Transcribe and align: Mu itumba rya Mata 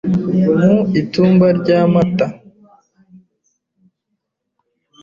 Mu 0.59 0.75
itumba 1.01 1.47
rya 1.59 1.79
Mata 1.93 2.27